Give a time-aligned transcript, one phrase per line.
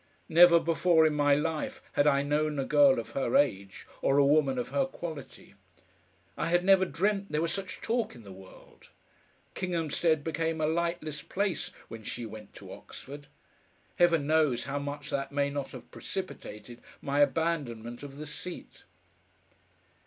[0.29, 4.25] Never before in my life had I known a girl of her age, or a
[4.25, 5.53] woman of her quality.
[6.35, 8.89] I had never dreamt there was such talk in the world.
[9.53, 13.27] Kinghamstead became a lightless place when she went to Oxford.
[13.97, 18.85] Heaven knows how much that may not have precipitated my abandonment of the seat!